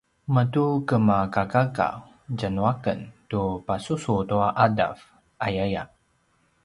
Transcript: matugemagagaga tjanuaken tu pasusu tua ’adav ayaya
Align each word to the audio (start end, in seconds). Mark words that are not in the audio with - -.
matugemagagaga 0.33 1.87
tjanuaken 2.37 2.99
tu 3.29 3.41
pasusu 3.65 4.15
tua 4.29 4.47
’adav 4.63 4.97
ayaya 5.45 5.83